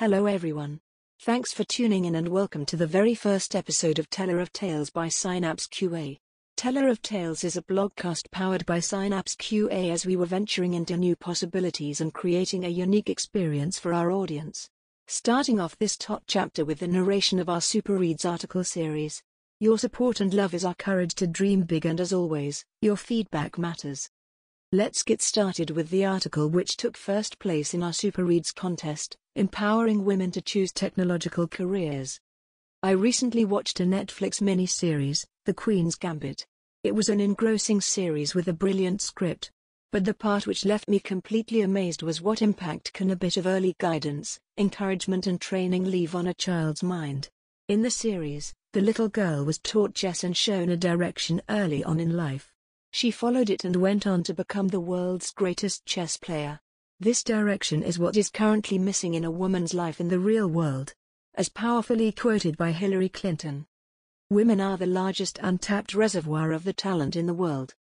[0.00, 0.80] Hello everyone.
[1.20, 4.88] Thanks for tuning in and welcome to the very first episode of Teller of Tales
[4.88, 6.16] by Synapse QA.
[6.56, 10.96] Teller of Tales is a blogcast powered by Synapse QA as we were venturing into
[10.96, 14.70] new possibilities and creating a unique experience for our audience.
[15.06, 19.22] Starting off this top chapter with the narration of our Super Reads article series.
[19.58, 23.58] Your support and love is our courage to dream big and as always, your feedback
[23.58, 24.08] matters.
[24.72, 29.16] Let's get started with the article which took first place in our Super Reads contest,
[29.34, 32.20] Empowering Women to Choose Technological Careers.
[32.80, 36.46] I recently watched a Netflix mini-series, The Queen's Gambit.
[36.84, 39.50] It was an engrossing series with a brilliant script.
[39.90, 43.48] But the part which left me completely amazed was what impact can a bit of
[43.48, 47.28] early guidance, encouragement and training leave on a child's mind.
[47.66, 51.98] In the series, the little girl was taught chess and shown a direction early on
[51.98, 52.52] in life.
[52.90, 56.60] She followed it and went on to become the world's greatest chess player.
[56.98, 60.94] This direction is what is currently missing in a woman's life in the real world.
[61.34, 63.66] As powerfully quoted by Hillary Clinton.
[64.28, 67.74] Women are the largest untapped reservoir of the talent in the world.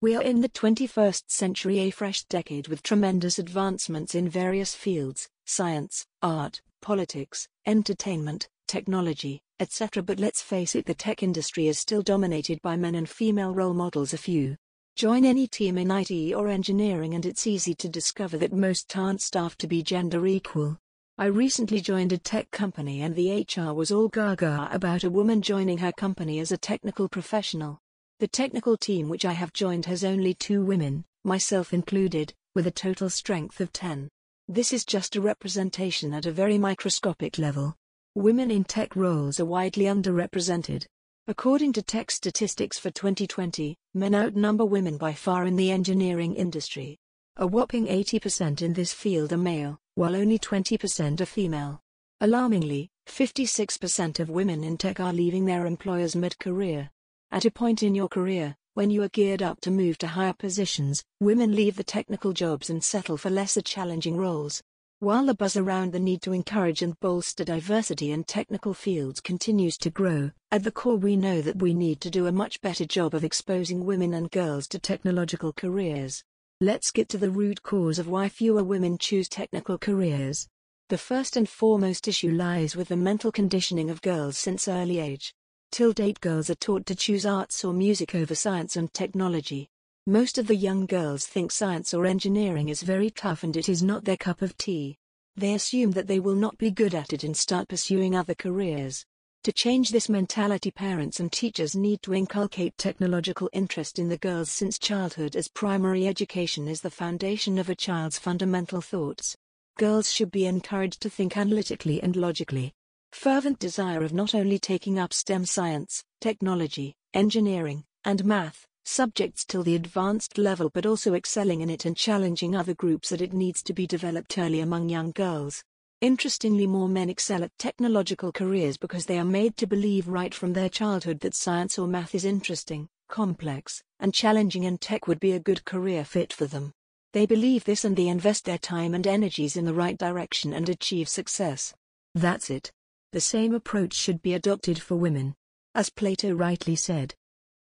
[0.00, 5.28] We are in the 21st century, a fresh decade with tremendous advancements in various fields
[5.44, 10.02] science, art, politics, entertainment, technology, etc.
[10.02, 13.74] But let's face it, the tech industry is still dominated by men and female role
[13.74, 14.14] models.
[14.14, 14.56] A few
[14.96, 19.20] join any team in IT or engineering, and it's easy to discover that most aren't
[19.20, 20.78] staffed to be gender equal.
[21.18, 25.42] I recently joined a tech company, and the HR was all gaga about a woman
[25.42, 27.78] joining her company as a technical professional.
[28.20, 32.70] The technical team which I have joined has only two women, myself included, with a
[32.70, 34.08] total strength of 10.
[34.48, 37.76] This is just a representation at a very microscopic level.
[38.14, 40.84] Women in tech roles are widely underrepresented.
[41.28, 46.98] According to tech statistics for 2020, men outnumber women by far in the engineering industry.
[47.38, 51.80] A whopping 80% in this field are male, while only 20% are female.
[52.20, 56.90] Alarmingly, 56% of women in tech are leaving their employers mid career.
[57.30, 60.34] At a point in your career, when you are geared up to move to higher
[60.34, 64.62] positions, women leave the technical jobs and settle for lesser challenging roles.
[65.02, 69.76] While the buzz around the need to encourage and bolster diversity in technical fields continues
[69.78, 72.84] to grow, at the core we know that we need to do a much better
[72.84, 76.22] job of exposing women and girls to technological careers.
[76.60, 80.46] Let's get to the root cause of why fewer women choose technical careers.
[80.88, 85.34] The first and foremost issue lies with the mental conditioning of girls since early age.
[85.72, 89.68] Till date, girls are taught to choose arts or music over science and technology.
[90.08, 93.84] Most of the young girls think science or engineering is very tough and it is
[93.84, 94.98] not their cup of tea.
[95.36, 99.06] They assume that they will not be good at it and start pursuing other careers.
[99.44, 104.50] To change this mentality, parents and teachers need to inculcate technological interest in the girls
[104.50, 109.36] since childhood, as primary education is the foundation of a child's fundamental thoughts.
[109.78, 112.72] Girls should be encouraged to think analytically and logically.
[113.12, 119.62] Fervent desire of not only taking up STEM science, technology, engineering, and math, subjects till
[119.62, 123.62] the advanced level but also excelling in it and challenging other groups that it needs
[123.62, 125.62] to be developed early among young girls.
[126.00, 130.52] Interestingly, more men excel at technological careers because they are made to believe right from
[130.52, 135.32] their childhood that science or math is interesting, complex, and challenging, and tech would be
[135.32, 136.72] a good career fit for them.
[137.12, 140.68] They believe this and they invest their time and energies in the right direction and
[140.68, 141.72] achieve success.
[142.14, 142.72] That's it.
[143.12, 145.34] The same approach should be adopted for women.
[145.74, 147.14] As Plato rightly said,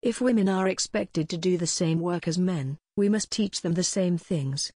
[0.06, 3.74] if women are expected to do the same work as men, we must teach them
[3.74, 4.72] the same things.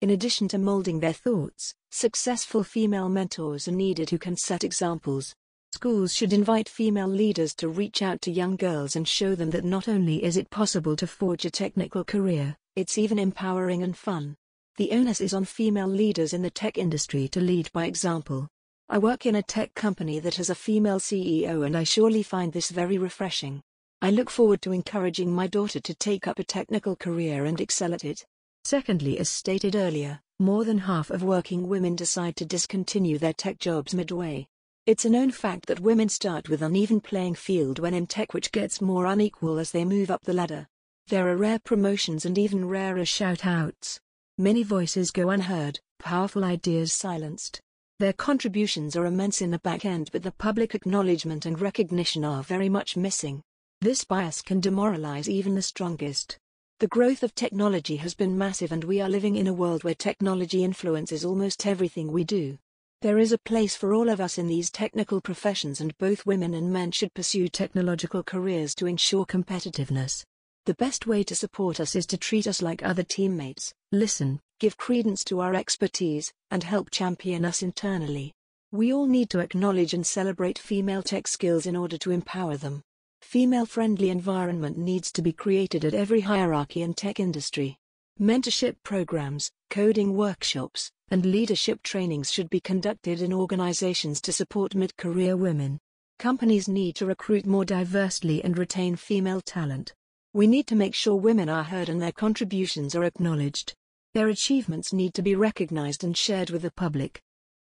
[0.00, 5.34] In addition to molding their thoughts, successful female mentors are needed who can set examples.
[5.74, 9.64] Schools should invite female leaders to reach out to young girls and show them that
[9.64, 14.36] not only is it possible to forge a technical career, it's even empowering and fun.
[14.76, 18.46] The onus is on female leaders in the tech industry to lead by example.
[18.88, 22.52] I work in a tech company that has a female CEO and I surely find
[22.52, 23.62] this very refreshing.
[24.02, 27.92] I look forward to encouraging my daughter to take up a technical career and excel
[27.92, 28.24] at it.
[28.64, 33.58] Secondly, as stated earlier, more than half of working women decide to discontinue their tech
[33.58, 34.48] jobs midway.
[34.86, 38.32] It's a known fact that women start with an uneven playing field when in tech
[38.32, 40.66] which gets more unequal as they move up the ladder.
[41.08, 44.00] There are rare promotions and even rarer shout-outs.
[44.38, 47.60] Many voices go unheard, powerful ideas silenced.
[47.98, 52.42] Their contributions are immense in the back end but the public acknowledgement and recognition are
[52.42, 53.42] very much missing.
[53.82, 56.38] This bias can demoralize even the strongest.
[56.80, 59.94] The growth of technology has been massive, and we are living in a world where
[59.94, 62.58] technology influences almost everything we do.
[63.00, 66.52] There is a place for all of us in these technical professions, and both women
[66.52, 70.24] and men should pursue technological careers to ensure competitiveness.
[70.66, 74.76] The best way to support us is to treat us like other teammates, listen, give
[74.76, 78.34] credence to our expertise, and help champion us internally.
[78.72, 82.82] We all need to acknowledge and celebrate female tech skills in order to empower them.
[83.30, 87.78] Female friendly environment needs to be created at every hierarchy in tech industry.
[88.20, 94.96] Mentorship programs, coding workshops, and leadership trainings should be conducted in organizations to support mid
[94.96, 95.78] career women.
[96.18, 99.94] Companies need to recruit more diversely and retain female talent.
[100.32, 103.74] We need to make sure women are heard and their contributions are acknowledged.
[104.12, 107.22] Their achievements need to be recognized and shared with the public.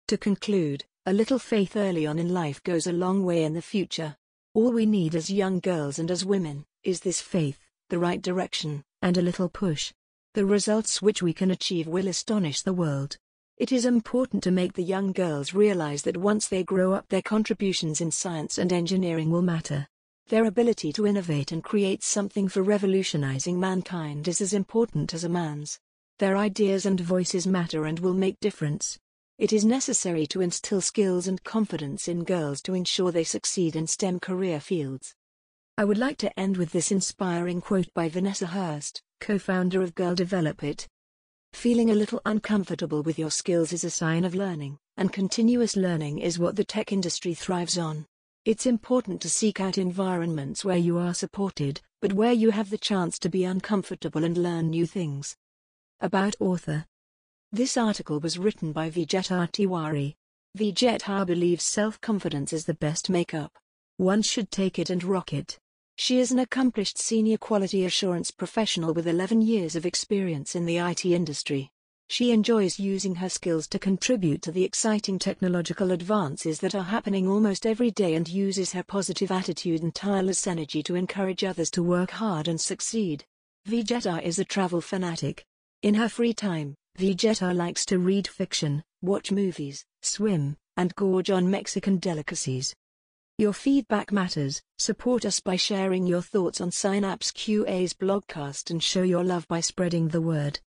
[0.07, 3.61] To conclude, a little faith early on in life goes a long way in the
[3.61, 4.15] future.
[4.55, 7.57] All we need as young girls and as women is this faith,
[7.89, 9.91] the right direction, and a little push.
[10.35, 13.17] The results which we can achieve will astonish the world.
[13.57, 17.23] It is important to make the young girls realize that once they grow up, their
[17.23, 19.87] contributions in science and engineering will matter.
[20.27, 25.29] Their ability to innovate and create something for revolutionizing mankind is as important as a
[25.29, 25.79] man's.
[26.19, 28.99] Their ideas and voices matter and will make difference.
[29.39, 33.87] It is necessary to instill skills and confidence in girls to ensure they succeed in
[33.87, 35.15] STEM career fields.
[35.75, 39.95] I would like to end with this inspiring quote by Vanessa Hurst, co founder of
[39.95, 40.87] Girl Develop It.
[41.51, 46.19] Feeling a little uncomfortable with your skills is a sign of learning, and continuous learning
[46.19, 48.05] is what the tech industry thrives on.
[48.45, 52.77] It's important to seek out environments where you are supported, but where you have the
[52.77, 55.35] chance to be uncomfortable and learn new things.
[55.99, 56.85] About author
[57.53, 60.15] this article was written by Vijeta Tiwari.
[60.57, 63.55] Vijeta believes self-confidence is the best makeup.
[63.97, 65.59] One should take it and rock it.
[65.95, 70.79] She is an accomplished senior quality assurance professional with 11 years of experience in the
[70.79, 71.69] IT industry.
[72.09, 77.27] She enjoys using her skills to contribute to the exciting technological advances that are happening
[77.27, 81.83] almost every day and uses her positive attitude and tireless energy to encourage others to
[81.83, 83.23] work hard and succeed.
[83.67, 85.45] Vijeta is a travel fanatic.
[85.83, 91.49] In her free time, Vijeta likes to read fiction, watch movies, swim, and gorge on
[91.49, 92.75] Mexican delicacies.
[93.39, 94.61] Your feedback matters.
[94.77, 99.59] Support us by sharing your thoughts on Synapse QA's blogcast and show your love by
[99.59, 100.59] spreading the word.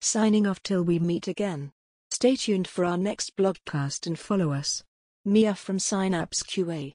[0.00, 1.72] Signing off till we meet again.
[2.12, 4.84] Stay tuned for our next blogcast and follow us.
[5.24, 6.84] Mia from Synapse QA.